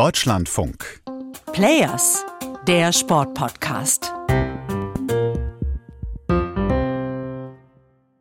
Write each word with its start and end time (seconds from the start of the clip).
Deutschlandfunk. 0.00 1.02
Players, 1.52 2.24
der 2.66 2.90
Sportpodcast. 2.90 4.10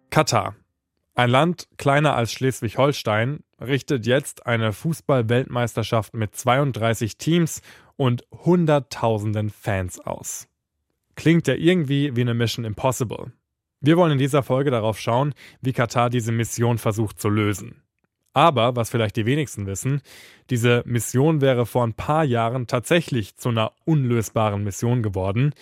Katar. 0.10 0.58
Ein 1.16 1.30
Land 1.30 1.70
kleiner 1.78 2.18
als 2.18 2.34
Schleswig-Holstein 2.34 3.46
richtet 3.62 4.06
jetzt 4.06 4.46
eine 4.46 4.74
Fußball-Weltmeisterschaft 4.74 6.14
mit 6.16 6.36
32 6.36 7.18
Teams 7.18 7.62
und 7.96 8.26
Hunderttausenden 8.30 9.50
Fans 9.50 10.02
aus. 10.02 10.50
Klingt 11.16 11.48
ja 11.48 11.54
irgendwie 11.54 12.14
wie 12.14 12.22
eine 12.22 12.34
Mission 12.34 12.66
Impossible. 12.66 13.32
Wir 13.80 13.96
wollen 13.96 14.12
in 14.12 14.18
dieser 14.18 14.44
Folge 14.44 14.70
darauf 14.70 15.00
schauen, 15.00 15.34
wie 15.62 15.72
Katar 15.72 16.10
diese 16.10 16.34
Mission 16.34 16.78
versucht 16.78 17.22
zu 17.22 17.30
lösen. 17.30 17.82
Aber, 18.34 18.76
was 18.76 18.90
vielleicht 18.90 19.16
die 19.16 19.26
wenigsten 19.26 19.66
wissen, 19.66 20.02
diese 20.50 20.84
Mission 20.86 21.42
wäre 21.42 21.66
vor 21.66 21.84
ein 21.84 21.94
paar 21.94 22.24
Jahren 22.24 22.68
tatsächlich 22.68 23.36
zu 23.38 23.50
einer 23.50 23.74
unlösbaren 23.86 24.64
Mission 24.64 25.04
geworden, 25.04 25.54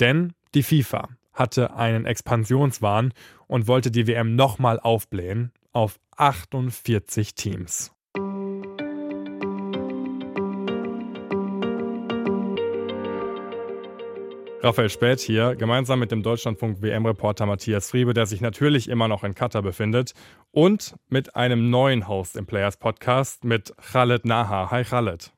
denn 0.00 0.32
die 0.54 0.62
FIFA 0.62 1.08
hatte 1.32 1.74
einen 1.74 2.06
Expansionswahn 2.06 3.12
und 3.46 3.68
wollte 3.68 3.90
die 3.90 4.06
WM 4.06 4.34
nochmal 4.34 4.80
aufblähen 4.80 5.52
auf 5.72 6.00
48 6.16 7.34
Teams. 7.34 7.95
Raphael 14.66 14.90
Späth 14.90 15.20
hier, 15.20 15.54
gemeinsam 15.54 16.00
mit 16.00 16.10
dem 16.10 16.24
Deutschlandfunk 16.24 16.82
WM-Reporter 16.82 17.46
Matthias 17.46 17.88
Friebe, 17.88 18.14
der 18.14 18.26
sich 18.26 18.40
natürlich 18.40 18.88
immer 18.88 19.06
noch 19.06 19.22
in 19.22 19.32
Katar 19.32 19.62
befindet, 19.62 20.12
und 20.50 20.96
mit 21.08 21.36
einem 21.36 21.70
neuen 21.70 22.08
Host 22.08 22.36
im 22.36 22.46
Players 22.46 22.76
Podcast 22.76 23.44
mit 23.44 23.72
Khaled 23.76 24.24
Naha. 24.24 24.72
Hi 24.72 24.82
Khaled. 24.82 25.30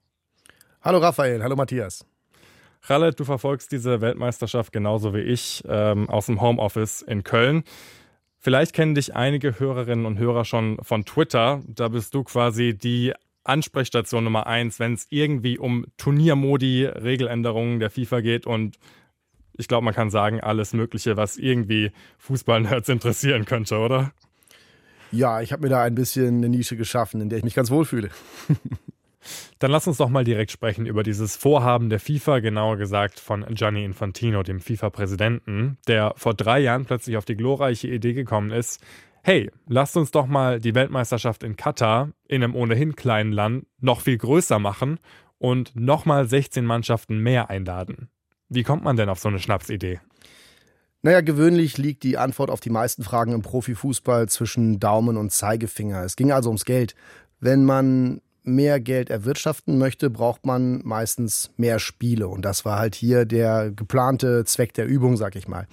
Hallo 0.80 0.96
Raphael, 0.96 1.42
hallo 1.42 1.56
Matthias. 1.56 2.06
Khaled, 2.80 3.20
du 3.20 3.24
verfolgst 3.24 3.70
diese 3.70 4.00
Weltmeisterschaft 4.00 4.72
genauso 4.72 5.12
wie 5.12 5.20
ich 5.20 5.62
ähm, 5.68 6.08
aus 6.08 6.24
dem 6.24 6.40
Homeoffice 6.40 7.02
in 7.02 7.22
Köln. 7.22 7.64
Vielleicht 8.38 8.72
kennen 8.72 8.94
dich 8.94 9.14
einige 9.14 9.60
Hörerinnen 9.60 10.06
und 10.06 10.18
Hörer 10.18 10.46
schon 10.46 10.78
von 10.80 11.04
Twitter. 11.04 11.60
Da 11.66 11.88
bist 11.88 12.14
du 12.14 12.24
quasi 12.24 12.78
die 12.78 13.12
Ansprechstation 13.44 14.24
Nummer 14.24 14.46
eins, 14.46 14.80
wenn 14.80 14.94
es 14.94 15.06
irgendwie 15.10 15.58
um 15.58 15.84
Turniermodi, 15.98 16.86
Regeländerungen 16.86 17.78
der 17.78 17.90
FIFA 17.90 18.22
geht 18.22 18.46
und 18.46 18.78
ich 19.58 19.68
glaube, 19.68 19.84
man 19.84 19.94
kann 19.94 20.08
sagen, 20.08 20.40
alles 20.40 20.72
Mögliche, 20.72 21.16
was 21.16 21.36
irgendwie 21.36 21.90
Fußballnerds 22.18 22.88
interessieren 22.88 23.44
könnte, 23.44 23.78
oder? 23.78 24.12
Ja, 25.10 25.40
ich 25.40 25.52
habe 25.52 25.62
mir 25.62 25.68
da 25.68 25.82
ein 25.82 25.94
bisschen 25.94 26.38
eine 26.38 26.48
Nische 26.48 26.76
geschaffen, 26.76 27.20
in 27.20 27.28
der 27.28 27.38
ich 27.38 27.44
mich 27.44 27.54
ganz 27.54 27.70
wohl 27.70 27.84
fühle. 27.84 28.10
Dann 29.58 29.70
lass 29.70 29.86
uns 29.86 29.96
doch 29.96 30.08
mal 30.08 30.24
direkt 30.24 30.52
sprechen 30.52 30.86
über 30.86 31.02
dieses 31.02 31.36
Vorhaben 31.36 31.90
der 31.90 32.00
FIFA, 32.00 32.38
genauer 32.38 32.76
gesagt 32.76 33.20
von 33.20 33.44
Gianni 33.50 33.84
Infantino, 33.84 34.42
dem 34.42 34.60
FIFA-Präsidenten, 34.60 35.76
der 35.86 36.14
vor 36.16 36.34
drei 36.34 36.60
Jahren 36.60 36.84
plötzlich 36.84 37.16
auf 37.16 37.24
die 37.24 37.36
glorreiche 37.36 37.88
Idee 37.88 38.14
gekommen 38.14 38.50
ist, 38.52 38.82
hey, 39.22 39.50
lasst 39.66 39.96
uns 39.96 40.10
doch 40.10 40.26
mal 40.26 40.60
die 40.60 40.74
Weltmeisterschaft 40.74 41.42
in 41.42 41.56
Katar, 41.56 42.12
in 42.28 42.42
einem 42.42 42.54
ohnehin 42.54 42.96
kleinen 42.96 43.32
Land, 43.32 43.66
noch 43.80 44.00
viel 44.00 44.16
größer 44.16 44.58
machen 44.58 45.00
und 45.38 45.74
nochmal 45.74 46.26
16 46.28 46.64
Mannschaften 46.64 47.18
mehr 47.18 47.50
einladen. 47.50 48.08
Wie 48.48 48.62
kommt 48.62 48.84
man 48.84 48.96
denn 48.96 49.08
auf 49.08 49.18
so 49.18 49.28
eine 49.28 49.38
Schnapsidee? 49.38 50.00
Naja, 51.02 51.20
gewöhnlich 51.20 51.78
liegt 51.78 52.02
die 52.02 52.18
Antwort 52.18 52.50
auf 52.50 52.60
die 52.60 52.70
meisten 52.70 53.04
Fragen 53.04 53.32
im 53.32 53.42
Profifußball 53.42 54.28
zwischen 54.28 54.80
Daumen 54.80 55.16
und 55.16 55.30
Zeigefinger. 55.30 56.02
Es 56.02 56.16
ging 56.16 56.32
also 56.32 56.48
ums 56.48 56.64
Geld. 56.64 56.94
Wenn 57.40 57.64
man 57.64 58.20
mehr 58.42 58.80
Geld 58.80 59.10
erwirtschaften 59.10 59.78
möchte, 59.78 60.10
braucht 60.10 60.44
man 60.44 60.80
meistens 60.84 61.50
mehr 61.56 61.78
Spiele. 61.78 62.28
Und 62.28 62.44
das 62.44 62.64
war 62.64 62.78
halt 62.78 62.94
hier 62.94 63.26
der 63.26 63.70
geplante 63.70 64.44
Zweck 64.44 64.72
der 64.72 64.86
Übung, 64.86 65.16
sag 65.16 65.36
ich 65.36 65.46
mal. 65.46 65.66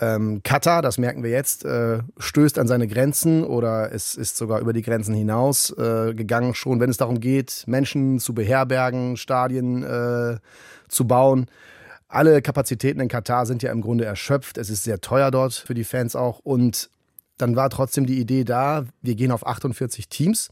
Ähm, 0.00 0.42
Katar, 0.42 0.82
das 0.82 0.98
merken 0.98 1.22
wir 1.22 1.30
jetzt, 1.30 1.64
äh, 1.64 2.00
stößt 2.18 2.58
an 2.58 2.66
seine 2.66 2.88
Grenzen 2.88 3.44
oder 3.44 3.92
es 3.92 4.16
ist 4.16 4.36
sogar 4.36 4.60
über 4.60 4.72
die 4.72 4.82
Grenzen 4.82 5.14
hinaus 5.14 5.70
äh, 5.78 6.14
gegangen, 6.14 6.54
schon 6.54 6.80
wenn 6.80 6.90
es 6.90 6.96
darum 6.96 7.20
geht, 7.20 7.64
Menschen 7.66 8.18
zu 8.18 8.34
beherbergen, 8.34 9.16
Stadien 9.16 9.84
äh, 9.84 10.38
zu 10.88 11.06
bauen. 11.06 11.46
Alle 12.12 12.42
Kapazitäten 12.42 13.00
in 13.00 13.08
Katar 13.08 13.46
sind 13.46 13.62
ja 13.62 13.72
im 13.72 13.80
Grunde 13.80 14.04
erschöpft. 14.04 14.58
Es 14.58 14.68
ist 14.68 14.84
sehr 14.84 15.00
teuer 15.00 15.30
dort 15.30 15.54
für 15.54 15.72
die 15.72 15.82
Fans 15.82 16.14
auch. 16.14 16.40
Und 16.40 16.90
dann 17.38 17.56
war 17.56 17.70
trotzdem 17.70 18.04
die 18.04 18.20
Idee 18.20 18.44
da, 18.44 18.84
wir 19.00 19.14
gehen 19.14 19.32
auf 19.32 19.46
48 19.46 20.10
Teams. 20.10 20.50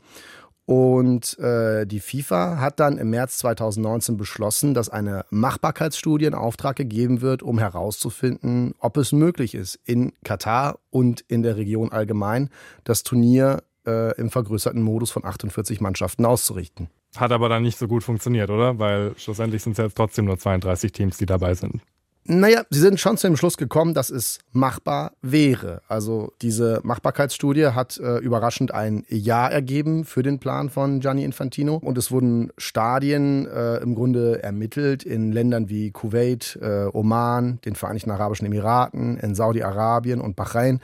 Und 0.65 1.38
äh, 1.38 1.84
die 1.87 2.00
FIFA 2.00 2.60
hat 2.60 2.81
dann 2.81 2.97
im 2.97 3.10
März 3.10 3.37
2019 3.38 4.16
beschlossen, 4.16 4.72
dass 4.72 4.88
eine 4.88 5.26
Machbarkeitsstudie 5.28 6.25
in 6.25 6.34
Auftrag 6.34 6.76
gegeben 6.76 7.21
wird, 7.21 7.43
um 7.43 7.59
herauszufinden, 7.59 8.75
ob 8.78 8.97
es 8.97 9.12
möglich 9.12 9.54
ist, 9.54 9.78
in 9.84 10.12
Katar 10.25 10.78
und 10.88 11.21
in 11.28 11.42
der 11.42 11.56
Region 11.56 11.92
allgemein 11.92 12.48
das 12.84 13.03
Turnier 13.03 13.65
äh, 13.87 14.16
im 14.16 14.31
vergrößerten 14.31 14.81
Modus 14.81 15.10
von 15.10 15.27
48 15.27 15.82
Mannschaften 15.82 16.25
auszurichten. 16.25 16.88
Hat 17.16 17.32
aber 17.32 17.48
dann 17.48 17.62
nicht 17.62 17.78
so 17.78 17.88
gut 17.88 18.04
funktioniert, 18.04 18.50
oder? 18.50 18.78
Weil 18.78 19.15
schlussendlich 19.16 19.62
sind 19.62 19.72
es 19.72 19.78
jetzt 19.78 19.97
trotzdem 19.97 20.26
nur 20.26 20.38
32 20.38 20.93
Teams, 20.93 21.19
die 21.19 21.26
dabei 21.26 21.54
sind. 21.54 21.82
Naja, 22.25 22.63
sie 22.69 22.81
sind 22.81 23.01
schon 23.01 23.17
zu 23.17 23.27
dem 23.27 23.37
Schluss 23.37 23.57
gekommen, 23.57 23.95
dass 23.95 24.11
es 24.11 24.39
machbar 24.53 25.13
wäre. 25.23 25.81
Also 25.89 26.33
diese 26.43 26.81
Machbarkeitsstudie 26.85 27.69
hat 27.69 27.99
äh, 27.99 28.19
überraschend 28.19 28.73
ein 28.73 29.05
Ja 29.09 29.49
ergeben 29.49 30.05
für 30.05 30.23
den 30.23 30.39
Plan 30.39 30.69
von 30.69 31.01
Gianni 31.01 31.25
Infantino. 31.25 31.77
Und 31.77 31.97
es 31.97 32.11
wurden 32.11 32.53
Stadien 32.59 33.47
äh, 33.47 33.79
im 33.79 33.95
Grunde 33.95 34.43
ermittelt 34.43 35.03
in 35.03 35.33
Ländern 35.33 35.71
wie 35.71 35.93
Kuwait, 35.93 36.59
äh, 36.61 36.87
Oman, 36.93 37.59
den 37.65 37.75
Vereinigten 37.75 38.11
Arabischen 38.11 38.47
Emiraten, 38.47 39.17
in 39.17 39.35
Saudi-Arabien 39.35 40.21
und 40.21 40.37
Bahrain. 40.37 40.81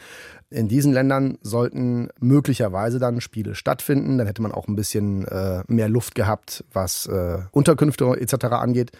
In 0.48 0.68
diesen 0.68 0.92
Ländern 0.92 1.38
sollten 1.42 2.08
möglicherweise 2.18 2.98
dann 2.98 3.20
Spiele 3.20 3.54
stattfinden. 3.54 4.16
Dann 4.16 4.26
hätte 4.26 4.42
man 4.42 4.52
auch 4.52 4.68
ein 4.68 4.76
bisschen 4.76 5.26
äh, 5.26 5.62
mehr 5.68 5.88
Luft 5.88 6.14
gehabt, 6.14 6.64
was 6.72 7.06
äh, 7.06 7.38
Unterkünfte 7.52 8.06
etc. 8.18 8.46
angeht. 8.46 8.92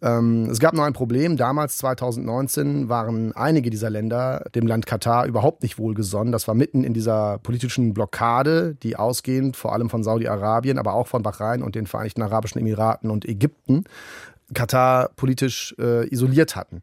Ähm, 0.00 0.48
es 0.50 0.60
gab 0.60 0.74
noch 0.74 0.84
ein 0.84 0.92
Problem. 0.92 1.36
Damals, 1.36 1.78
2019, 1.78 2.88
waren 2.88 3.32
einige 3.32 3.70
dieser 3.70 3.90
Länder 3.90 4.44
dem 4.54 4.66
Land 4.66 4.86
Katar 4.86 5.26
überhaupt 5.26 5.62
nicht 5.62 5.78
wohlgesonnen. 5.78 6.32
Das 6.32 6.46
war 6.46 6.54
mitten 6.54 6.84
in 6.84 6.94
dieser 6.94 7.38
politischen 7.38 7.94
Blockade, 7.94 8.76
die 8.82 8.96
ausgehend 8.96 9.56
vor 9.56 9.72
allem 9.72 9.90
von 9.90 10.04
Saudi-Arabien, 10.04 10.78
aber 10.78 10.94
auch 10.94 11.08
von 11.08 11.22
Bahrain 11.22 11.62
und 11.62 11.74
den 11.74 11.86
Vereinigten 11.86 12.22
Arabischen 12.22 12.60
Emiraten 12.60 13.10
und 13.10 13.24
Ägypten 13.24 13.84
Katar 14.54 15.10
politisch 15.16 15.74
äh, 15.78 16.08
isoliert 16.08 16.56
hatten. 16.56 16.82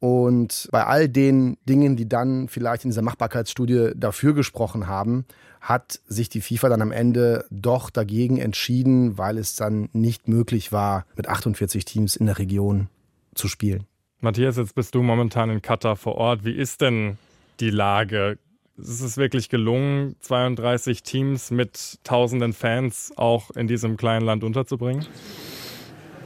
Und 0.00 0.68
bei 0.72 0.84
all 0.84 1.08
den 1.08 1.58
Dingen, 1.68 1.94
die 1.94 2.08
dann 2.08 2.48
vielleicht 2.48 2.84
in 2.84 2.90
dieser 2.90 3.02
Machbarkeitsstudie 3.02 3.92
dafür 3.94 4.32
gesprochen 4.34 4.86
haben, 4.86 5.26
hat 5.60 6.00
sich 6.06 6.30
die 6.30 6.40
FIFA 6.40 6.70
dann 6.70 6.80
am 6.80 6.90
Ende 6.90 7.44
doch 7.50 7.90
dagegen 7.90 8.38
entschieden, 8.38 9.18
weil 9.18 9.36
es 9.36 9.56
dann 9.56 9.90
nicht 9.92 10.26
möglich 10.26 10.72
war, 10.72 11.04
mit 11.16 11.28
48 11.28 11.84
Teams 11.84 12.16
in 12.16 12.26
der 12.26 12.38
Region 12.38 12.88
zu 13.34 13.46
spielen. 13.46 13.84
Matthias, 14.20 14.56
jetzt 14.56 14.74
bist 14.74 14.94
du 14.94 15.02
momentan 15.02 15.50
in 15.50 15.60
Katar 15.60 15.96
vor 15.96 16.14
Ort. 16.16 16.44
Wie 16.44 16.52
ist 16.52 16.80
denn 16.80 17.18
die 17.60 17.70
Lage? 17.70 18.38
Ist 18.78 19.02
es 19.02 19.18
wirklich 19.18 19.50
gelungen, 19.50 20.16
32 20.20 21.02
Teams 21.02 21.50
mit 21.50 21.98
tausenden 22.04 22.54
Fans 22.54 23.12
auch 23.16 23.50
in 23.50 23.66
diesem 23.66 23.98
kleinen 23.98 24.24
Land 24.24 24.44
unterzubringen? 24.44 25.06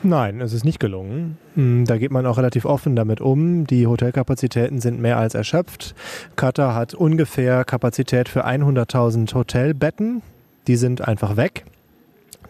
Nein, 0.05 0.43
es 0.43 0.53
ist 0.53 0.67
nicht 0.67 0.81
gelungen. 0.81 1.39
Hm, 1.55 1.87
da 1.87 1.97
geht 1.97 2.11
man 2.11 2.27
auch 2.27 2.37
relativ 2.37 2.67
offen 2.67 2.95
damit 2.95 3.23
um. 3.23 3.67
Die 3.67 3.87
Hotelkapazitäten 3.87 4.79
sind 4.79 5.01
mehr 5.01 5.17
als 5.17 5.35
erschöpft. 5.35 5.95
Katar 6.37 6.75
hat 6.75 6.93
ungefähr 6.93 7.65
Kapazität 7.65 8.29
für 8.29 8.47
100.000 8.47 9.35
Hotelbetten. 9.35 10.21
Die 10.67 10.77
sind 10.77 11.01
einfach 11.01 11.37
weg. 11.37 11.65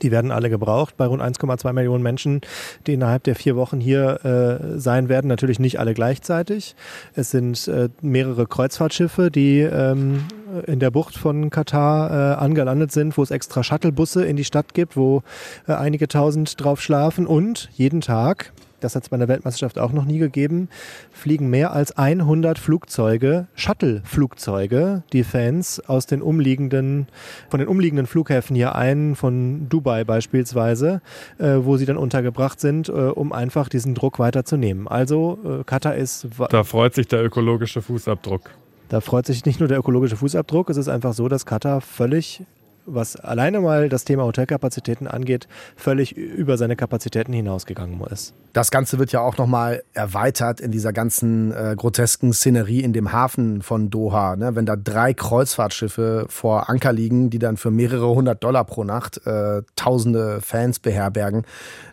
Die 0.03 0.11
werden 0.11 0.33
alle 0.33 0.51
gebraucht 0.51 0.97
bei 0.97 1.07
rund 1.07 1.23
1,2 1.23 1.73
Millionen 1.73 2.03
Menschen, 2.03 2.41
die 2.89 2.95
innerhalb 2.95 3.23
der 3.23 3.37
vier 3.37 3.55
Wochen 3.55 3.79
hier 3.81 4.25
äh, 4.25 4.79
sein 4.81 5.09
werden. 5.09 5.29
Natürlich 5.29 5.61
nicht 5.61 5.79
alle 5.79 5.95
gleichzeitig. 5.95 6.75
Es 7.15 7.31
sind 7.31 7.69
äh, 7.69 7.89
mehrere 8.03 8.47
Kreuzfahrtschiffe, 8.47 9.31
die 9.31 9.61
ähm, 9.61 10.25
in 10.67 10.79
der 10.79 10.91
Bucht 10.91 11.17
von 11.17 11.51
Katar 11.51 12.11
äh, 12.11 12.35
angelandet 12.37 12.93
sind, 12.93 13.17
wo 13.17 13.23
es 13.23 13.31
extra 13.31 13.63
Shuttlebusse 13.63 14.25
in 14.25 14.37
die 14.37 14.45
Stadt 14.45 14.75
gibt, 14.75 14.97
wo 14.97 15.23
äh, 15.67 15.73
einige 15.73 16.09
tausend 16.09 16.63
drauf 16.63 16.81
schlafen 16.81 17.27
und 17.27 17.69
jeden 17.75 18.01
Tag 18.01 18.53
das 18.85 18.95
hat 18.95 19.05
es 19.05 19.09
bei 19.09 19.17
der 19.17 19.29
Weltmeisterschaft 19.29 19.79
auch 19.79 19.93
noch 19.93 20.05
nie 20.05 20.19
gegeben, 20.19 20.69
fliegen 21.11 21.49
mehr 21.49 21.73
als 21.73 21.97
100 21.97 22.59
Flugzeuge, 22.59 23.47
Shuttle-Flugzeuge, 23.55 25.03
die 25.13 25.25
Fans 25.25 25.81
aus 25.81 26.05
den 26.05 26.21
umliegenden, 26.21 27.09
von 27.49 27.61
den 27.61 27.69
umliegenden 27.69 28.07
Flughäfen 28.07 28.55
hier 28.55 28.75
ein, 28.75 29.15
von 29.15 29.71
Dubai 29.71 30.05
beispielsweise, 30.05 31.01
äh, 31.39 31.57
wo 31.63 31.79
sie 31.79 31.87
dann 31.87 31.97
untergebracht 31.97 32.61
sind, 32.61 32.91
äh, 32.91 32.93
um 32.93 33.33
einfach 33.33 33.71
diesen 33.71 33.95
Druck 33.95 34.19
weiterzunehmen. 34.19 34.87
Also 34.87 35.39
äh, 35.61 35.65
Katar 35.65 35.95
ist. 35.95 36.29
Da 36.51 36.63
freut 36.63 36.95
sich 36.95 37.09
der 37.09 37.25
ökologische 37.25 37.81
Fußabdruck. 37.81 38.51
Da 38.89 39.01
freut 39.01 39.27
sich 39.27 39.45
nicht 39.45 39.61
nur 39.61 39.69
der 39.69 39.79
ökologische 39.79 40.17
Fußabdruck, 40.17 40.71
es 40.71 40.77
ist 40.77 40.89
einfach 40.89 41.15
so, 41.15 41.29
dass 41.29 41.47
Katar 41.47 41.81
völlig 41.81 42.43
was 42.87 43.17
alleine 43.17 43.61
mal 43.61 43.89
das 43.89 44.05
Thema 44.05 44.25
Hotelkapazitäten 44.25 45.07
angeht, 45.07 45.49
völlig 45.77 46.17
über 46.17 46.57
seine 46.57 46.77
Kapazitäten 46.77 47.33
hinausgegangen 47.33 48.01
ist. 48.11 48.35
Das 48.53 48.71
Ganze 48.71 48.99
wird 48.99 49.11
ja 49.13 49.21
auch 49.21 49.37
nochmal 49.37 49.83
erweitert 49.95 50.61
in 50.61 50.71
dieser 50.71 50.93
ganzen 50.93 51.53
äh, 51.53 51.75
grotesken 51.77 52.33
Szenerie 52.33 52.81
in 52.81 52.93
dem 52.93 53.13
Hafen 53.13 53.63
von 53.63 53.91
Doha. 53.91 54.37
Ne? 54.37 54.55
Wenn 54.55 54.67
da 54.67 54.77
drei 54.77 55.13
Kreuzfahrtschiffe 55.13 56.27
vor 56.29 56.69
Anker 56.71 56.93
liegen, 56.93 57.31
die 57.31 57.39
dann 57.39 57.57
für 57.57 57.71
mehrere 57.71 58.09
hundert 58.09 58.45
Dollar 58.45 58.65
pro 58.65 58.85
Nacht 58.85 59.27
äh, 59.27 59.63
tausende 59.75 60.41
Fans 60.41 60.79
beherbergen, 60.79 61.45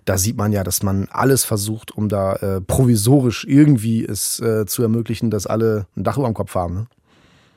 da 0.06 0.18
sieht 0.18 0.38
man 0.38 0.52
ja, 0.52 0.64
dass 0.64 0.84
man 0.84 1.08
alles 1.12 1.44
versucht, 1.44 1.92
um 1.92 2.10
da 2.10 2.34
äh, 2.36 2.62
provisorisch 2.62 3.46
irgendwie 3.48 4.06
es 4.06 4.40
äh, 4.40 4.66
zu 4.66 4.84
ermöglichen, 4.84 5.32
dass 5.32 5.48
alle 5.48 5.88
ein 5.96 6.04
Dach 6.04 6.18
über 6.18 6.28
dem 6.28 6.34
Kopf 6.34 6.54
haben. 6.54 6.76
Ne? 6.76 6.88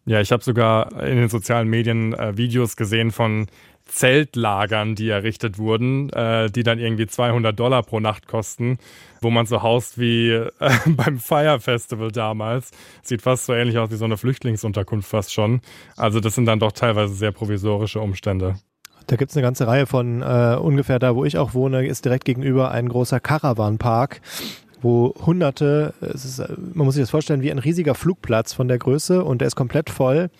Ja, 0.06 0.20
ich 0.20 0.32
habe 0.32 0.44
sogar 0.44 1.02
in 1.02 1.16
den 1.16 1.28
sozialen 1.28 1.68
Medien 1.68 2.12
äh, 2.12 2.36
Videos 2.36 2.76
gesehen 2.76 3.10
von 3.10 3.46
Zeltlagern, 3.86 4.94
die 4.94 5.08
errichtet 5.08 5.58
wurden, 5.58 6.10
äh, 6.10 6.50
die 6.50 6.62
dann 6.62 6.78
irgendwie 6.78 7.06
200 7.06 7.58
Dollar 7.58 7.82
pro 7.82 8.00
Nacht 8.00 8.26
kosten, 8.26 8.78
wo 9.20 9.30
man 9.30 9.46
so 9.46 9.62
haust 9.62 9.98
wie 9.98 10.30
äh, 10.30 10.50
beim 10.86 11.18
Fire 11.18 11.60
Festival 11.60 12.10
damals. 12.10 12.70
Sieht 13.02 13.22
fast 13.22 13.46
so 13.46 13.52
ähnlich 13.52 13.78
aus 13.78 13.90
wie 13.90 13.96
so 13.96 14.04
eine 14.04 14.16
Flüchtlingsunterkunft 14.16 15.08
fast 15.08 15.32
schon. 15.32 15.60
Also 15.96 16.20
das 16.20 16.34
sind 16.34 16.46
dann 16.46 16.60
doch 16.60 16.72
teilweise 16.72 17.14
sehr 17.14 17.32
provisorische 17.32 18.00
Umstände. 18.00 18.56
Da 19.06 19.16
gibt 19.16 19.30
es 19.30 19.36
eine 19.36 19.42
ganze 19.42 19.66
Reihe 19.66 19.86
von 19.86 20.22
äh, 20.22 20.56
ungefähr 20.58 20.98
da, 20.98 21.14
wo 21.14 21.26
ich 21.26 21.36
auch 21.36 21.52
wohne, 21.52 21.86
ist 21.86 22.06
direkt 22.06 22.24
gegenüber 22.24 22.70
ein 22.70 22.88
großer 22.88 23.20
Caravan-Park 23.20 24.22
wo 24.84 25.14
hunderte, 25.24 25.94
ist, 26.00 26.38
man 26.38 26.84
muss 26.84 26.94
sich 26.94 27.02
das 27.02 27.10
vorstellen, 27.10 27.42
wie 27.42 27.50
ein 27.50 27.58
riesiger 27.58 27.94
Flugplatz 27.94 28.52
von 28.52 28.68
der 28.68 28.78
Größe 28.78 29.24
und 29.24 29.40
der 29.40 29.48
ist 29.48 29.56
komplett 29.56 29.90
voll 29.90 30.30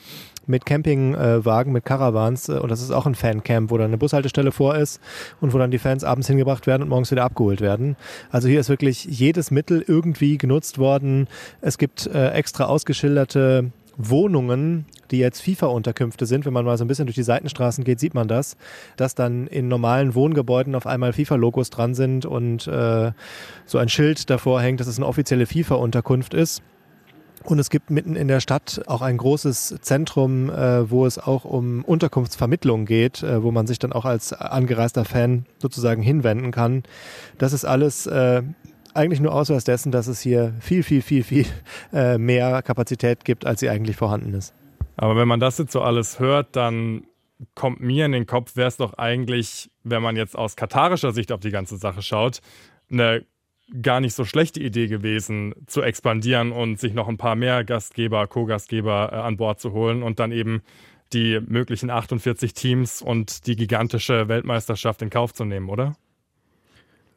mit 0.46 0.66
Campingwagen, 0.66 1.72
mit 1.72 1.86
Caravans 1.86 2.50
äh, 2.50 2.58
und 2.58 2.70
das 2.70 2.82
ist 2.82 2.90
auch 2.90 3.06
ein 3.06 3.14
Fancamp, 3.14 3.70
wo 3.70 3.78
dann 3.78 3.86
eine 3.86 3.98
Bushaltestelle 3.98 4.52
vor 4.52 4.76
ist 4.76 5.00
und 5.40 5.54
wo 5.54 5.58
dann 5.58 5.70
die 5.70 5.78
Fans 5.78 6.04
abends 6.04 6.28
hingebracht 6.28 6.66
werden 6.66 6.82
und 6.82 6.90
morgens 6.90 7.10
wieder 7.10 7.24
abgeholt 7.24 7.62
werden. 7.62 7.96
Also 8.30 8.48
hier 8.48 8.60
ist 8.60 8.68
wirklich 8.68 9.04
jedes 9.04 9.50
Mittel 9.50 9.82
irgendwie 9.86 10.36
genutzt 10.36 10.78
worden. 10.78 11.28
Es 11.62 11.78
gibt 11.78 12.06
äh, 12.06 12.30
extra 12.30 12.64
ausgeschilderte 12.64 13.72
Wohnungen, 13.96 14.86
die 15.10 15.18
jetzt 15.18 15.42
FIFA-Unterkünfte 15.42 16.26
sind, 16.26 16.44
wenn 16.46 16.52
man 16.52 16.64
mal 16.64 16.76
so 16.78 16.84
ein 16.84 16.88
bisschen 16.88 17.06
durch 17.06 17.14
die 17.14 17.22
Seitenstraßen 17.22 17.84
geht, 17.84 18.00
sieht 18.00 18.14
man 18.14 18.28
das, 18.28 18.56
dass 18.96 19.14
dann 19.14 19.46
in 19.46 19.68
normalen 19.68 20.14
Wohngebäuden 20.14 20.74
auf 20.74 20.86
einmal 20.86 21.12
FIFA-Logos 21.12 21.70
dran 21.70 21.94
sind 21.94 22.26
und 22.26 22.66
äh, 22.66 23.12
so 23.66 23.78
ein 23.78 23.88
Schild 23.88 24.30
davor 24.30 24.60
hängt, 24.60 24.80
dass 24.80 24.86
es 24.86 24.96
eine 24.98 25.06
offizielle 25.06 25.46
FIFA-Unterkunft 25.46 26.34
ist. 26.34 26.62
Und 27.44 27.58
es 27.58 27.68
gibt 27.68 27.90
mitten 27.90 28.16
in 28.16 28.26
der 28.26 28.40
Stadt 28.40 28.80
auch 28.86 29.02
ein 29.02 29.18
großes 29.18 29.76
Zentrum, 29.82 30.48
äh, 30.48 30.90
wo 30.90 31.04
es 31.04 31.18
auch 31.18 31.44
um 31.44 31.84
Unterkunftsvermittlung 31.84 32.86
geht, 32.86 33.22
äh, 33.22 33.42
wo 33.42 33.50
man 33.50 33.66
sich 33.66 33.78
dann 33.78 33.92
auch 33.92 34.06
als 34.06 34.32
angereister 34.32 35.04
Fan 35.04 35.44
sozusagen 35.58 36.00
hinwenden 36.02 36.52
kann. 36.52 36.84
Das 37.36 37.52
ist 37.52 37.66
alles 37.66 38.06
äh, 38.06 38.42
eigentlich 38.94 39.20
nur 39.20 39.34
Ausweis 39.34 39.64
dessen, 39.64 39.92
dass 39.92 40.06
es 40.06 40.20
hier 40.20 40.54
viel, 40.60 40.82
viel, 40.82 41.02
viel, 41.02 41.24
viel 41.24 41.46
äh, 41.92 42.18
mehr 42.18 42.62
Kapazität 42.62 43.24
gibt, 43.24 43.46
als 43.46 43.60
sie 43.60 43.68
eigentlich 43.68 43.96
vorhanden 43.96 44.34
ist. 44.34 44.54
Aber 44.96 45.16
wenn 45.16 45.28
man 45.28 45.40
das 45.40 45.58
jetzt 45.58 45.72
so 45.72 45.80
alles 45.80 46.20
hört, 46.20 46.56
dann 46.56 47.04
kommt 47.54 47.80
mir 47.80 48.06
in 48.06 48.12
den 48.12 48.26
Kopf, 48.26 48.56
wäre 48.56 48.68
es 48.68 48.76
doch 48.76 48.94
eigentlich, 48.94 49.70
wenn 49.82 50.02
man 50.02 50.16
jetzt 50.16 50.36
aus 50.36 50.56
katarischer 50.56 51.12
Sicht 51.12 51.32
auf 51.32 51.40
die 51.40 51.50
ganze 51.50 51.76
Sache 51.76 52.02
schaut, 52.02 52.40
eine 52.90 53.24
gar 53.80 54.00
nicht 54.00 54.14
so 54.14 54.24
schlechte 54.24 54.60
Idee 54.60 54.86
gewesen, 54.86 55.54
zu 55.66 55.82
expandieren 55.82 56.52
und 56.52 56.78
sich 56.78 56.92
noch 56.92 57.08
ein 57.08 57.16
paar 57.16 57.34
mehr 57.34 57.64
Gastgeber, 57.64 58.26
Co-Gastgeber 58.26 59.10
äh, 59.12 59.16
an 59.16 59.36
Bord 59.36 59.60
zu 59.60 59.72
holen 59.72 60.02
und 60.02 60.20
dann 60.20 60.32
eben 60.32 60.62
die 61.12 61.40
möglichen 61.40 61.90
48 61.90 62.54
Teams 62.54 63.00
und 63.00 63.46
die 63.46 63.56
gigantische 63.56 64.28
Weltmeisterschaft 64.28 65.00
in 65.02 65.10
Kauf 65.10 65.32
zu 65.32 65.44
nehmen, 65.44 65.68
oder? 65.68 65.96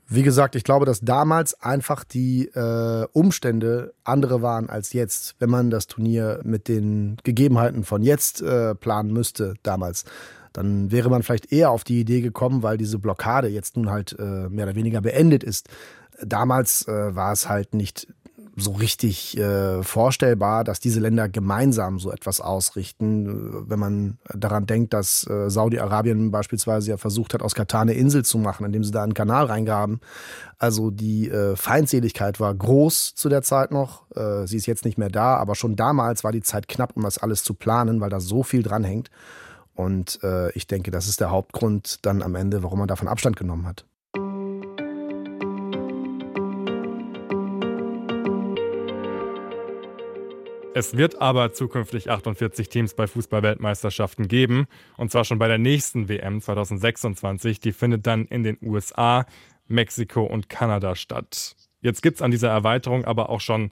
Wie 0.10 0.24
gesagt, 0.24 0.56
ich 0.56 0.64
glaube, 0.64 0.86
dass 0.86 1.02
damals 1.02 1.62
einfach 1.62 2.06
die 2.06 2.48
äh, 2.48 3.06
Umstände 3.12 3.94
andere 4.06 4.42
waren 4.42 4.70
als 4.70 4.94
jetzt, 4.94 5.36
wenn 5.40 5.50
man 5.50 5.70
das 5.70 5.88
Turnier 5.88 6.40
mit 6.44 6.70
den 6.70 7.18
Gegebenheiten 7.24 7.84
von 7.84 8.02
jetzt 8.02 8.42
äh, 8.42 8.74
planen 8.74 9.12
müsste 9.12 9.56
damals. 9.64 10.06
Dann 10.54 10.92
wäre 10.92 11.10
man 11.10 11.24
vielleicht 11.24 11.52
eher 11.52 11.72
auf 11.72 11.84
die 11.84 12.00
Idee 12.00 12.22
gekommen, 12.22 12.64
weil 12.64 12.78
diese 12.78 13.00
Blockade 13.00 13.50
jetzt 13.50 13.76
nun 13.76 13.92
halt 13.92 14.16
äh, 14.18 14.48
mehr 14.48 14.66
oder 14.66 14.76
weniger 14.76 15.02
beendet 15.02 15.44
ist. 15.44 15.68
Damals 16.24 16.88
äh, 16.88 17.14
war 17.14 17.34
es 17.34 17.50
halt 17.50 17.74
nicht 17.74 18.08
so 18.60 18.72
richtig 18.72 19.38
äh, 19.38 19.84
vorstellbar, 19.84 20.64
dass 20.64 20.80
diese 20.80 21.00
Länder 21.00 21.30
gemeinsam 21.30 22.00
so 22.00 22.12
etwas 22.12 22.42
ausrichten. 22.42 23.70
Wenn 23.70 23.78
man 23.78 24.18
daran 24.34 24.66
denkt, 24.66 24.94
dass 24.94 25.30
äh, 25.30 25.52
Saudi-Arabien 25.52 26.32
beispielsweise 26.32 26.90
ja 26.90 26.98
versucht 26.98 27.36
hat, 27.36 27.44
aus 27.44 27.54
Katar 27.54 27.82
eine 27.82 27.94
Insel 27.94 28.26
zu 28.26 28.40
machen, 28.40 28.66
indem 28.66 28.84
sie 28.84 28.92
da 28.92 29.04
einen 29.04 29.14
Kanal 29.14 29.46
reingaben. 29.46 30.02
Also 30.58 30.90
die 30.90 31.30
äh, 31.30 31.56
Feindseligkeit 31.56 32.40
war 32.40 32.54
groß 32.54 33.14
zu 33.14 33.30
der 33.30 33.44
Zeit 33.44 33.70
noch. 33.70 34.10
Äh, 34.16 34.48
sie 34.48 34.58
ist 34.58 34.66
jetzt 34.66 34.86
nicht 34.86 34.98
mehr 34.98 35.10
da, 35.10 35.36
aber 35.36 35.54
schon 35.54 35.76
damals 35.76 36.24
war 36.24 36.32
die 36.32 36.42
Zeit 36.42 36.68
knapp, 36.68 36.98
um 36.98 37.04
das 37.04 37.20
alles 37.20 37.44
zu 37.44 37.54
planen, 37.54 38.02
weil 38.02 38.10
da 38.10 38.20
so 38.20 38.42
viel 38.42 38.64
dran 38.64 38.84
hängt. 38.84 39.12
Und 39.76 40.20
äh, 40.24 40.52
ich 40.54 40.66
denke, 40.66 40.90
das 40.90 41.08
ist 41.08 41.20
der 41.22 41.30
Hauptgrund 41.30 42.00
dann 42.02 42.24
am 42.24 42.34
Ende, 42.34 42.64
warum 42.64 42.80
man 42.80 42.88
davon 42.88 43.08
Abstand 43.08 43.38
genommen 43.38 43.68
hat. 43.68 43.86
Es 50.78 50.96
wird 50.96 51.20
aber 51.20 51.54
zukünftig 51.54 52.12
48 52.12 52.70
Teams 52.70 52.94
bei 52.94 53.08
Fußballweltmeisterschaften 53.08 54.28
geben. 54.28 54.68
Und 54.96 55.12
zwar 55.12 55.26
schon 55.26 55.40
bei 55.40 55.48
der 55.48 55.58
nächsten 55.58 56.08
WM 56.08 56.40
2026. 56.40 57.60
Die 57.60 57.72
findet 57.72 58.06
dann 58.06 58.26
in 58.26 58.44
den 58.44 58.60
USA, 58.62 59.26
Mexiko 59.68 60.22
und 60.24 60.50
Kanada 60.50 60.94
statt. 60.94 61.56
Jetzt 61.82 62.04
gibt 62.04 62.18
es 62.18 62.22
an 62.22 62.30
dieser 62.30 62.50
Erweiterung 62.50 63.06
aber 63.06 63.30
auch 63.30 63.42
schon 63.42 63.72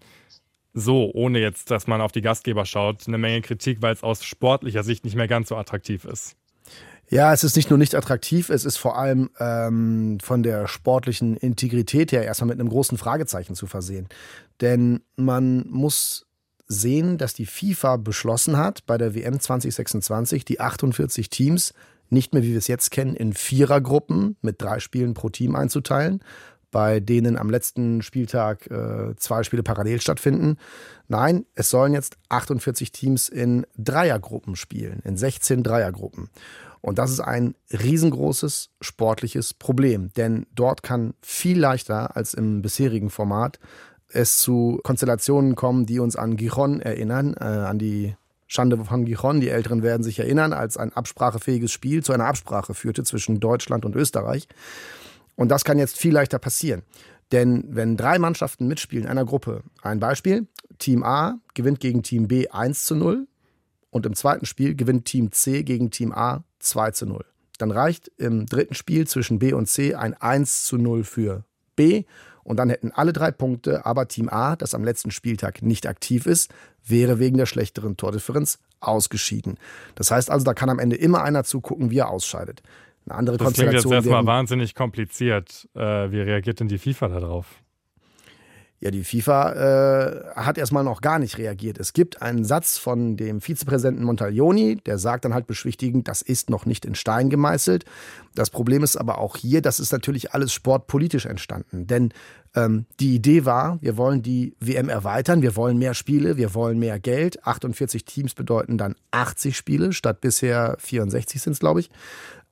so, 0.74 1.12
ohne 1.14 1.40
jetzt, 1.40 1.70
dass 1.70 1.86
man 1.86 2.02
auf 2.02 2.12
die 2.12 2.22
Gastgeber 2.22 2.66
schaut, 2.66 3.08
eine 3.08 3.20
Menge 3.20 3.44
Kritik, 3.44 3.84
weil 3.84 3.94
es 3.94 4.02
aus 4.02 4.24
sportlicher 4.24 4.84
Sicht 4.84 5.06
nicht 5.06 5.16
mehr 5.16 5.28
ganz 5.28 5.50
so 5.50 5.58
attraktiv 5.58 6.06
ist. 6.06 6.36
Ja, 7.08 7.32
es 7.34 7.44
ist 7.44 7.56
nicht 7.56 7.70
nur 7.70 7.78
nicht 7.78 7.94
attraktiv, 7.94 8.50
es 8.50 8.66
ist 8.66 8.78
vor 8.78 8.98
allem 8.98 9.30
ähm, 9.40 10.18
von 10.24 10.42
der 10.42 10.68
sportlichen 10.68 11.38
Integrität 11.38 12.12
her 12.12 12.24
erstmal 12.24 12.48
mit 12.48 12.60
einem 12.60 12.70
großen 12.70 12.98
Fragezeichen 12.98 13.54
zu 13.54 13.68
versehen. 13.68 14.10
Denn 14.60 15.02
man 15.16 15.68
muss 15.70 16.25
sehen, 16.68 17.18
dass 17.18 17.34
die 17.34 17.46
FIFA 17.46 17.98
beschlossen 17.98 18.58
hat, 18.58 18.86
bei 18.86 18.98
der 18.98 19.16
WM 19.16 19.40
2026 19.40 20.46
die 20.46 20.60
48 20.60 21.30
Teams 21.30 21.74
nicht 22.10 22.34
mehr, 22.34 22.44
wie 22.44 22.52
wir 22.52 22.58
es 22.58 22.68
jetzt 22.68 22.92
kennen, 22.92 23.16
in 23.16 23.34
Vierergruppen 23.34 24.38
mit 24.42 24.62
drei 24.62 24.80
Spielen 24.80 25.14
pro 25.14 25.30
Team 25.30 25.56
einzuteilen, 25.56 26.24
bei 26.72 27.00
denen 27.00 27.38
am 27.38 27.50
letzten 27.50 28.02
Spieltag 28.02 28.70
äh, 28.70 29.16
zwei 29.16 29.44
Spiele 29.44 29.64
parallel 29.64 30.02
stattfinden. 30.02 30.58
Nein, 31.08 31.46
es 31.56 31.70
sollen 31.70 31.94
jetzt 31.94 32.18
48 32.30 32.92
Teams 32.92 33.30
in 33.30 33.66
Dreiergruppen 33.78 34.56
spielen, 34.56 35.00
in 35.04 35.18
16 35.18 35.64
Dreiergruppen. 35.64 36.30
Und 36.82 37.00
das 37.00 37.10
ist 37.10 37.20
ein 37.20 37.56
riesengroßes 37.72 38.70
sportliches 38.82 39.56
Problem, 39.56 40.12
denn 40.18 40.46
dort 40.54 40.84
kann 40.84 41.16
viel 41.22 41.58
leichter 41.58 42.16
als 42.16 42.36
im 42.36 42.62
bisherigen 42.62 43.10
Format 43.10 43.58
es 44.16 44.40
zu 44.40 44.80
Konstellationen 44.84 45.56
kommen, 45.56 45.86
die 45.86 46.00
uns 46.00 46.16
an 46.16 46.38
Gijon 46.38 46.80
erinnern, 46.82 47.36
äh, 47.40 47.44
an 47.44 47.78
die 47.78 48.16
Schande 48.48 48.84
von 48.84 49.06
Gijon. 49.06 49.42
Die 49.42 49.50
Älteren 49.50 49.84
werden 49.84 50.04
sich 50.04 50.20
erinnern, 50.20 50.54
als 50.54 50.78
ein 50.78 50.94
absprachefähiges 50.94 51.72
Spiel 51.72 52.04
zu 52.04 52.14
einer 52.14 52.26
Absprache 52.26 52.74
führte 52.74 53.04
zwischen 53.04 53.40
Deutschland 53.40 53.86
und 53.86 53.96
Österreich. 53.96 54.48
Und 55.36 55.50
das 55.50 55.66
kann 55.66 55.78
jetzt 55.78 55.98
viel 55.98 56.14
leichter 56.14 56.40
passieren. 56.40 56.84
Denn 57.32 57.66
wenn 57.70 57.98
drei 57.98 58.20
Mannschaften 58.20 58.68
mitspielen 58.68 59.06
in 59.06 59.12
einer 59.12 59.26
Gruppe, 59.26 59.64
ein 59.82 60.00
Beispiel, 60.00 60.48
Team 60.78 61.04
A 61.04 61.40
gewinnt 61.54 61.80
gegen 61.80 62.04
Team 62.04 62.28
B 62.28 62.48
1 62.48 62.86
zu 62.86 62.96
0 62.96 63.28
und 63.90 64.06
im 64.06 64.14
zweiten 64.14 64.46
Spiel 64.46 64.76
gewinnt 64.76 65.06
Team 65.06 65.32
C 65.32 65.64
gegen 65.64 65.90
Team 65.90 66.12
A 66.12 66.44
2 66.60 66.92
zu 66.92 67.06
0. 67.06 67.26
Dann 67.58 67.72
reicht 67.72 68.12
im 68.18 68.46
dritten 68.46 68.76
Spiel 68.76 69.08
zwischen 69.08 69.40
B 69.40 69.54
und 69.54 69.68
C 69.68 69.96
ein 69.96 70.14
1 70.14 70.66
zu 70.66 70.78
0 70.78 71.04
für 71.04 71.46
B 71.76 72.04
und 72.46 72.58
dann 72.58 72.70
hätten 72.70 72.92
alle 72.92 73.12
drei 73.12 73.32
Punkte, 73.32 73.86
aber 73.86 74.08
Team 74.08 74.30
A, 74.30 74.56
das 74.56 74.74
am 74.74 74.84
letzten 74.86 75.12
Spieltag 75.12 75.62
nicht 75.64 75.88
aktiv 75.88 76.28
ist, 76.28 76.54
wäre 76.86 77.20
wegen 77.20 77.38
der 77.38 77.48
schlechteren 77.48 77.98
Tordifferenz 77.98 78.60
ausgeschieden. 78.80 79.58
Das 79.96 80.12
heißt 80.12 80.30
also, 80.30 80.46
da 80.46 80.54
kann 80.54 80.70
am 80.70 80.80
Ende 80.80 80.96
immer 80.96 81.24
einer 81.24 81.44
zugucken, 81.44 81.90
wie 81.90 81.98
er 81.98 82.10
ausscheidet. 82.10 82.62
Eine 83.08 83.18
andere 83.18 83.38
das 83.38 83.46
Konstellation. 83.46 83.76
Das 83.76 83.84
klingt 83.84 84.06
jetzt 84.06 84.14
erstmal 84.14 84.26
wahnsinnig 84.26 84.76
kompliziert. 84.76 85.68
Äh, 85.74 86.12
wie 86.12 86.22
reagiert 86.22 86.60
denn 86.60 86.68
die 86.68 86.78
FIFA 86.78 87.08
darauf? 87.08 87.48
Ja, 88.86 88.92
die 88.92 89.04
FIFA 89.04 89.54
äh, 89.54 90.36
hat 90.36 90.60
erstmal 90.60 90.84
noch 90.84 91.02
gar 91.02 91.18
nicht 91.18 91.40
reagiert. 91.40 91.80
Es 91.80 91.94
gibt 91.94 92.22
einen 92.22 92.46
Satz 92.46 92.78
von 92.78 93.18
dem 93.18 93.42
Vizepräsidenten 93.42 94.04
Montaglioni, 94.04 94.76
der 94.76 95.00
sagt 95.00 95.26
dann 95.26 95.34
halt 95.34 95.48
beschwichtigend, 95.48 96.08
das 96.08 96.22
ist 96.22 96.52
noch 96.52 96.68
nicht 96.68 96.86
in 96.86 96.94
Stein 96.94 97.32
gemeißelt. 97.32 97.84
Das 98.36 98.52
Problem 98.52 98.84
ist 98.84 98.96
aber 98.96 99.18
auch 99.18 99.38
hier, 99.38 99.64
das 99.64 99.80
ist 99.80 99.92
natürlich 99.92 100.36
alles 100.36 100.54
sportpolitisch 100.54 101.26
entstanden. 101.26 101.88
Denn 101.88 102.14
ähm, 102.54 102.86
die 103.00 103.16
Idee 103.16 103.44
war, 103.44 103.82
wir 103.82 103.98
wollen 103.98 104.22
die 104.22 104.56
WM 104.60 104.88
erweitern, 104.88 105.42
wir 105.42 105.56
wollen 105.56 105.80
mehr 105.80 105.96
Spiele, 105.96 106.38
wir 106.38 106.54
wollen 106.54 106.78
mehr 106.78 107.00
Geld. 107.00 107.44
48 107.44 108.06
Teams 108.06 108.36
bedeuten 108.36 108.78
dann 108.78 108.94
80 109.10 109.58
Spiele 109.58 109.94
statt 109.94 110.22
bisher 110.22 110.76
64 110.78 111.42
sind 111.42 111.54
es, 111.54 111.60
glaube 111.60 111.80
ich. 111.80 111.90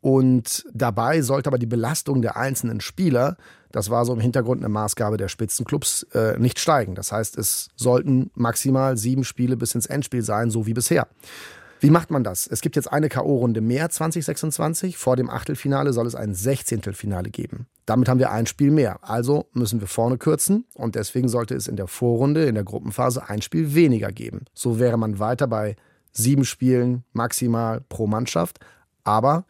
Und 0.03 0.65
dabei 0.73 1.21
sollte 1.21 1.47
aber 1.47 1.57
die 1.57 1.65
Belastung 1.65 2.21
der 2.21 2.35
einzelnen 2.35 2.81
Spieler, 2.81 3.37
das 3.71 3.89
war 3.89 4.03
so 4.03 4.11
im 4.11 4.19
Hintergrund 4.19 4.59
eine 4.59 4.67
Maßgabe 4.67 5.15
der 5.15 5.29
Spitzenclubs, 5.29 6.03
äh, 6.13 6.37
nicht 6.37 6.59
steigen. 6.59 6.93
Das 6.93 7.13
heißt, 7.13 7.37
es 7.37 7.69
sollten 7.77 8.29
maximal 8.35 8.97
sieben 8.97 9.23
Spiele 9.23 9.55
bis 9.55 9.75
ins 9.75 9.85
Endspiel 9.85 10.21
sein, 10.21 10.49
so 10.49 10.65
wie 10.65 10.73
bisher. 10.73 11.07
Wie 11.79 11.89
macht 11.89 12.11
man 12.11 12.25
das? 12.25 12.47
Es 12.47 12.59
gibt 12.59 12.75
jetzt 12.75 12.91
eine 12.91 13.07
K.O.-Runde 13.07 13.61
mehr 13.61 13.89
2026. 13.89 14.97
Vor 14.97 15.15
dem 15.15 15.29
Achtelfinale 15.29 15.93
soll 15.93 16.05
es 16.05 16.15
ein 16.15 16.33
Sechzehntelfinale 16.33 17.29
geben. 17.29 17.67
Damit 17.85 18.09
haben 18.09 18.19
wir 18.19 18.29
ein 18.29 18.45
Spiel 18.45 18.71
mehr. 18.71 18.99
Also 19.03 19.45
müssen 19.53 19.79
wir 19.79 19.87
vorne 19.87 20.17
kürzen 20.17 20.65
und 20.73 20.95
deswegen 20.95 21.29
sollte 21.29 21.55
es 21.55 21.69
in 21.69 21.77
der 21.77 21.87
Vorrunde, 21.87 22.43
in 22.43 22.55
der 22.55 22.65
Gruppenphase 22.65 23.29
ein 23.29 23.41
Spiel 23.41 23.73
weniger 23.73 24.11
geben. 24.11 24.43
So 24.53 24.79
wäre 24.79 24.97
man 24.97 25.19
weiter 25.19 25.47
bei 25.47 25.77
sieben 26.11 26.43
Spielen 26.43 27.05
maximal 27.13 27.79
pro 27.87 28.05
Mannschaft. 28.05 28.59
Aber 29.05 29.45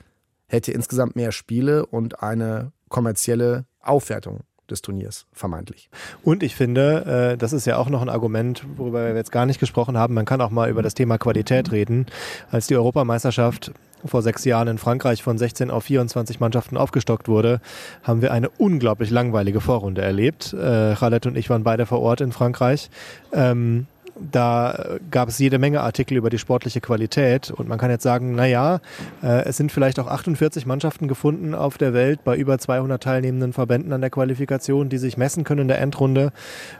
hätte 0.53 0.71
insgesamt 0.71 1.15
mehr 1.15 1.31
Spiele 1.31 1.85
und 1.85 2.21
eine 2.21 2.71
kommerzielle 2.89 3.65
Aufwertung 3.81 4.41
des 4.69 4.81
Turniers, 4.81 5.25
vermeintlich. 5.33 5.89
Und 6.23 6.41
ich 6.41 6.55
finde, 6.55 7.33
äh, 7.33 7.37
das 7.37 7.51
ist 7.53 7.65
ja 7.65 7.77
auch 7.77 7.89
noch 7.89 8.01
ein 8.01 8.09
Argument, 8.09 8.63
worüber 8.77 9.05
wir 9.05 9.15
jetzt 9.15 9.31
gar 9.31 9.45
nicht 9.45 9.59
gesprochen 9.59 9.97
haben. 9.97 10.13
Man 10.13 10.25
kann 10.25 10.41
auch 10.41 10.51
mal 10.51 10.69
über 10.69 10.81
das 10.81 10.93
Thema 10.93 11.17
Qualität 11.17 11.71
reden. 11.71 12.05
Als 12.49 12.67
die 12.67 12.75
Europameisterschaft 12.75 13.73
vor 14.05 14.21
sechs 14.21 14.45
Jahren 14.45 14.67
in 14.67 14.77
Frankreich 14.77 15.23
von 15.23 15.37
16 15.37 15.71
auf 15.71 15.85
24 15.85 16.39
Mannschaften 16.39 16.77
aufgestockt 16.77 17.27
wurde, 17.27 17.59
haben 18.03 18.21
wir 18.21 18.31
eine 18.31 18.49
unglaublich 18.49 19.09
langweilige 19.09 19.59
Vorrunde 19.59 20.01
erlebt. 20.01 20.53
Äh, 20.53 20.95
Khaled 20.95 21.25
und 21.25 21.37
ich 21.37 21.49
waren 21.49 21.63
beide 21.63 21.85
vor 21.85 22.01
Ort 22.01 22.21
in 22.21 22.31
Frankreich. 22.31 22.89
Ähm, 23.31 23.87
da 24.15 24.97
gab 25.09 25.29
es 25.29 25.39
jede 25.39 25.57
Menge 25.57 25.81
Artikel 25.81 26.17
über 26.17 26.29
die 26.29 26.37
sportliche 26.37 26.81
Qualität 26.81 27.51
und 27.51 27.67
man 27.67 27.79
kann 27.79 27.89
jetzt 27.89 28.03
sagen, 28.03 28.35
naja, 28.35 28.79
äh, 29.23 29.45
es 29.45 29.57
sind 29.57 29.71
vielleicht 29.71 29.99
auch 29.99 30.07
48 30.07 30.65
Mannschaften 30.65 31.07
gefunden 31.07 31.55
auf 31.55 31.77
der 31.77 31.93
Welt 31.93 32.23
bei 32.23 32.37
über 32.37 32.59
200 32.59 33.01
teilnehmenden 33.01 33.53
Verbänden 33.53 33.91
an 33.91 34.01
der 34.01 34.09
Qualifikation, 34.09 34.89
die 34.89 34.97
sich 34.97 35.17
messen 35.17 35.43
können 35.43 35.61
in 35.61 35.67
der 35.67 35.79
Endrunde. 35.79 36.31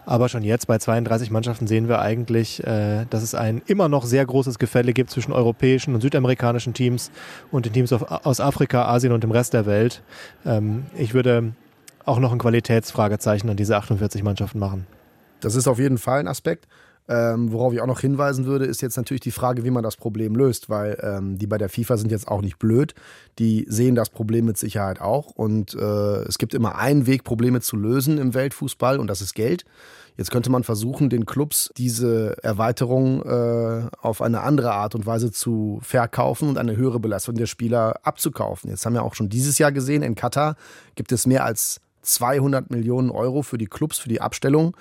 Aber 0.05 0.29
schon 0.29 0.43
jetzt 0.43 0.67
bei 0.67 0.77
32 0.77 1.31
Mannschaften 1.31 1.65
sehen 1.65 1.87
wir 1.87 1.99
eigentlich, 1.99 2.63
äh, 2.65 3.05
dass 3.09 3.23
es 3.23 3.33
ein 3.33 3.61
immer 3.65 3.89
noch 3.89 4.05
sehr 4.05 4.25
großes 4.25 4.59
Gefälle 4.59 4.93
gibt 4.93 5.09
zwischen 5.09 5.33
europäischen 5.33 5.95
und 5.95 6.01
südamerikanischen 6.01 6.73
Teams 6.73 7.11
und 7.51 7.65
den 7.65 7.73
Teams 7.73 7.91
aus 7.93 8.39
Afrika, 8.39 8.85
Asien 8.85 9.11
und 9.11 9.23
dem 9.23 9.31
Rest 9.31 9.53
der 9.53 9.65
Welt. 9.65 10.03
Ähm, 10.45 10.85
ich 10.95 11.13
würde 11.13 11.53
auch 12.05 12.19
noch 12.19 12.31
ein 12.31 12.39
Qualitätsfragezeichen 12.39 13.49
an 13.49 13.57
diese 13.57 13.77
48 13.77 14.23
Mannschaften 14.23 14.59
machen. 14.59 14.85
Das 15.39 15.55
ist 15.55 15.67
auf 15.67 15.79
jeden 15.79 15.97
Fall 15.97 16.19
ein 16.19 16.27
Aspekt. 16.27 16.67
Ähm, 17.09 17.51
worauf 17.51 17.73
ich 17.73 17.81
auch 17.81 17.87
noch 17.87 17.99
hinweisen 17.99 18.45
würde, 18.45 18.65
ist 18.65 18.81
jetzt 18.81 18.95
natürlich 18.95 19.21
die 19.21 19.31
Frage, 19.31 19.65
wie 19.65 19.71
man 19.71 19.83
das 19.83 19.97
Problem 19.97 20.35
löst, 20.35 20.69
weil 20.69 20.97
ähm, 21.01 21.37
die 21.37 21.47
bei 21.47 21.57
der 21.57 21.69
FIFA 21.69 21.97
sind 21.97 22.11
jetzt 22.11 22.27
auch 22.27 22.41
nicht 22.41 22.59
blöd. 22.59 22.95
Die 23.39 23.65
sehen 23.67 23.95
das 23.95 24.09
Problem 24.09 24.45
mit 24.45 24.57
Sicherheit 24.57 25.01
auch. 25.01 25.31
Und 25.31 25.73
äh, 25.73 26.23
es 26.23 26.37
gibt 26.37 26.53
immer 26.53 26.77
einen 26.77 27.05
Weg, 27.05 27.23
Probleme 27.23 27.59
zu 27.59 27.75
lösen 27.75 28.17
im 28.17 28.33
Weltfußball, 28.33 28.99
und 28.99 29.07
das 29.07 29.21
ist 29.21 29.33
Geld. 29.33 29.65
Jetzt 30.15 30.29
könnte 30.29 30.51
man 30.51 30.63
versuchen, 30.63 31.09
den 31.09 31.25
Clubs 31.25 31.71
diese 31.75 32.37
Erweiterung 32.43 33.23
äh, 33.23 33.89
auf 33.99 34.21
eine 34.21 34.41
andere 34.41 34.71
Art 34.73 34.93
und 34.93 35.05
Weise 35.05 35.31
zu 35.31 35.79
verkaufen 35.81 36.47
und 36.47 36.57
eine 36.57 36.77
höhere 36.77 36.99
Belastung 36.99 37.35
der 37.35 37.47
Spieler 37.47 37.99
abzukaufen. 38.03 38.69
Jetzt 38.69 38.85
haben 38.85 38.93
wir 38.93 39.03
auch 39.03 39.15
schon 39.15 39.29
dieses 39.29 39.57
Jahr 39.57 39.71
gesehen, 39.71 40.03
in 40.03 40.13
Katar 40.13 40.55
gibt 40.95 41.11
es 41.11 41.25
mehr 41.25 41.43
als 41.43 41.81
200 42.03 42.69
Millionen 42.69 43.09
Euro 43.09 43.41
für 43.41 43.57
die 43.57 43.65
Clubs, 43.65 43.97
für 43.97 44.09
die 44.09 44.21
Abstellung. 44.21 44.77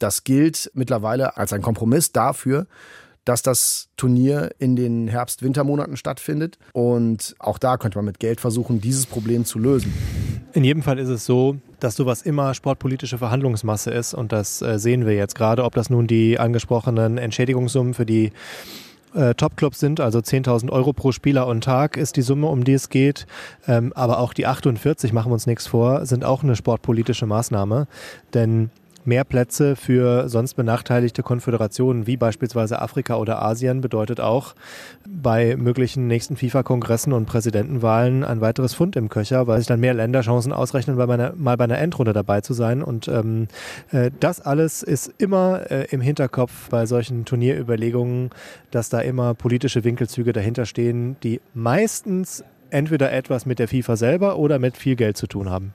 Das 0.00 0.24
gilt 0.24 0.70
mittlerweile 0.74 1.36
als 1.36 1.52
ein 1.52 1.62
Kompromiss 1.62 2.10
dafür, 2.10 2.66
dass 3.24 3.42
das 3.42 3.90
Turnier 3.96 4.50
in 4.58 4.74
den 4.74 5.06
Herbst-Wintermonaten 5.06 5.96
stattfindet. 5.96 6.58
Und 6.72 7.36
auch 7.38 7.58
da 7.58 7.76
könnte 7.76 7.98
man 7.98 8.06
mit 8.06 8.18
Geld 8.18 8.40
versuchen, 8.40 8.80
dieses 8.80 9.06
Problem 9.06 9.44
zu 9.44 9.58
lösen. 9.58 9.92
In 10.52 10.64
jedem 10.64 10.82
Fall 10.82 10.98
ist 10.98 11.10
es 11.10 11.26
so, 11.26 11.58
dass 11.78 11.96
sowas 11.96 12.22
immer 12.22 12.54
sportpolitische 12.54 13.18
Verhandlungsmasse 13.18 13.90
ist. 13.90 14.14
Und 14.14 14.32
das 14.32 14.62
äh, 14.62 14.78
sehen 14.78 15.06
wir 15.06 15.14
jetzt 15.14 15.34
gerade, 15.34 15.64
ob 15.64 15.74
das 15.74 15.90
nun 15.90 16.06
die 16.06 16.38
angesprochenen 16.38 17.18
Entschädigungssummen 17.18 17.94
für 17.94 18.06
die 18.06 18.32
äh, 19.14 19.34
Topclubs 19.34 19.80
sind, 19.80 20.00
also 20.00 20.20
10.000 20.20 20.70
Euro 20.70 20.92
pro 20.92 21.12
Spieler 21.12 21.46
und 21.46 21.64
Tag 21.64 21.96
ist 21.96 22.16
die 22.16 22.22
Summe, 22.22 22.46
um 22.46 22.64
die 22.64 22.72
es 22.72 22.88
geht. 22.88 23.26
Ähm, 23.68 23.92
aber 23.94 24.18
auch 24.18 24.32
die 24.32 24.46
48, 24.46 25.12
machen 25.12 25.30
wir 25.30 25.34
uns 25.34 25.46
nichts 25.46 25.66
vor, 25.66 26.06
sind 26.06 26.24
auch 26.24 26.42
eine 26.42 26.56
sportpolitische 26.56 27.26
Maßnahme. 27.26 27.86
Denn 28.34 28.70
Mehr 29.04 29.24
Plätze 29.24 29.76
für 29.76 30.28
sonst 30.28 30.54
benachteiligte 30.54 31.22
Konföderationen 31.22 32.06
wie 32.06 32.18
beispielsweise 32.18 32.82
Afrika 32.82 33.16
oder 33.16 33.40
Asien 33.40 33.80
bedeutet 33.80 34.20
auch 34.20 34.54
bei 35.08 35.56
möglichen 35.56 36.06
nächsten 36.06 36.36
FIFA-Kongressen 36.36 37.14
und 37.14 37.24
Präsidentenwahlen 37.24 38.24
ein 38.24 38.42
weiteres 38.42 38.74
Fund 38.74 38.96
im 38.96 39.08
Köcher, 39.08 39.46
weil 39.46 39.58
sich 39.58 39.66
dann 39.66 39.80
mehr 39.80 39.94
Länder 39.94 40.20
Chancen 40.20 40.52
ausrechnen, 40.52 40.98
bei 40.98 41.06
meiner, 41.06 41.32
mal 41.34 41.56
bei 41.56 41.64
einer 41.64 41.78
Endrunde 41.78 42.12
dabei 42.12 42.42
zu 42.42 42.52
sein. 42.52 42.82
Und 42.82 43.08
ähm, 43.08 43.48
äh, 43.90 44.10
das 44.20 44.42
alles 44.42 44.82
ist 44.82 45.14
immer 45.16 45.70
äh, 45.70 45.86
im 45.90 46.02
Hinterkopf 46.02 46.68
bei 46.68 46.84
solchen 46.84 47.24
Turnierüberlegungen, 47.24 48.30
dass 48.70 48.90
da 48.90 49.00
immer 49.00 49.32
politische 49.32 49.82
Winkelzüge 49.82 50.34
dahinter 50.34 50.66
stehen, 50.66 51.16
die 51.22 51.40
meistens 51.54 52.44
entweder 52.68 53.12
etwas 53.12 53.46
mit 53.46 53.58
der 53.58 53.68
FIFA 53.68 53.96
selber 53.96 54.38
oder 54.38 54.58
mit 54.58 54.76
viel 54.76 54.96
Geld 54.96 55.16
zu 55.16 55.26
tun 55.26 55.48
haben. 55.48 55.72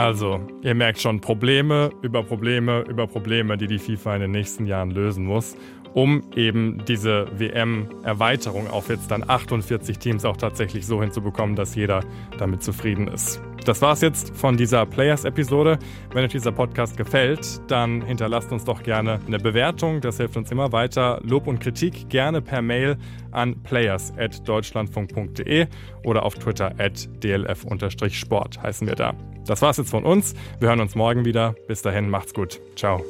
Also, 0.00 0.40
ihr 0.62 0.74
merkt 0.74 0.98
schon 0.98 1.20
Probleme 1.20 1.90
über 2.00 2.22
Probleme 2.22 2.86
über 2.88 3.06
Probleme, 3.06 3.58
die 3.58 3.66
die 3.66 3.78
FIFA 3.78 4.14
in 4.14 4.22
den 4.22 4.30
nächsten 4.30 4.64
Jahren 4.64 4.92
lösen 4.92 5.26
muss, 5.26 5.58
um 5.92 6.22
eben 6.34 6.82
diese 6.88 7.26
WM-Erweiterung 7.38 8.70
auf 8.70 8.88
jetzt 8.88 9.10
dann 9.10 9.28
48 9.28 9.98
Teams 9.98 10.24
auch 10.24 10.38
tatsächlich 10.38 10.86
so 10.86 11.02
hinzubekommen, 11.02 11.54
dass 11.54 11.74
jeder 11.74 12.02
damit 12.38 12.62
zufrieden 12.62 13.08
ist. 13.08 13.42
Das 13.66 13.82
war's 13.82 14.00
jetzt 14.00 14.34
von 14.34 14.56
dieser 14.56 14.86
Players-Episode. 14.86 15.78
Wenn 16.14 16.24
euch 16.24 16.32
dieser 16.32 16.52
Podcast 16.52 16.96
gefällt, 16.96 17.60
dann 17.70 18.00
hinterlasst 18.00 18.50
uns 18.52 18.64
doch 18.64 18.82
gerne 18.82 19.20
eine 19.26 19.38
Bewertung. 19.38 20.00
Das 20.00 20.16
hilft 20.16 20.38
uns 20.38 20.50
immer 20.50 20.72
weiter. 20.72 21.20
Lob 21.24 21.46
und 21.46 21.60
Kritik 21.60 22.08
gerne 22.08 22.40
per 22.40 22.62
Mail 22.62 22.96
an 23.32 23.62
players.deutschlandfunk.de 23.64 25.66
oder 26.06 26.22
auf 26.22 26.36
Twitter 26.36 26.72
at 26.78 27.06
dlf-sport 27.22 28.62
heißen 28.62 28.88
wir 28.88 28.94
da. 28.94 29.14
Das 29.46 29.62
war's 29.62 29.76
jetzt 29.78 29.90
von 29.90 30.04
uns. 30.04 30.34
Wir 30.58 30.68
hören 30.68 30.80
uns 30.80 30.94
morgen 30.94 31.24
wieder. 31.24 31.54
Bis 31.66 31.82
dahin, 31.82 32.10
macht's 32.10 32.34
gut. 32.34 32.60
Ciao. 32.76 33.04